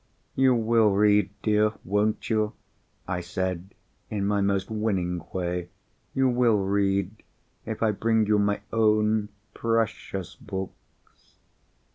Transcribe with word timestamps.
"You 0.33 0.55
will 0.55 0.89
read, 0.89 1.29
dear, 1.43 1.73
won't 1.85 2.27
you?" 2.27 2.53
I 3.07 3.21
said, 3.21 3.75
in 4.09 4.25
my 4.25 4.41
most 4.41 4.71
winning 4.71 5.23
way. 5.31 5.69
"You 6.15 6.27
will 6.27 6.57
read, 6.57 7.21
if 7.67 7.83
I 7.83 7.91
bring 7.91 8.25
you 8.25 8.39
my 8.39 8.61
own 8.73 9.29
precious 9.53 10.35
books? 10.35 11.35